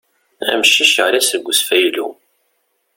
Amcic 0.51 0.91
yaɣli-d 0.95 1.25
seg 1.27 1.47
usfayly. 1.51 1.99